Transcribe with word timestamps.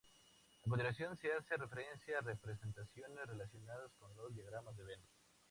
A 0.65 0.67
continuación 0.67 1.15
se 1.19 1.31
hace 1.31 1.55
referencia 1.57 2.17
a 2.17 2.21
representaciones 2.21 3.23
relacionadas 3.27 3.91
con 3.99 4.11
los 4.17 4.33
diagramas 4.33 4.75
de 4.75 4.85
Venn. 4.85 5.01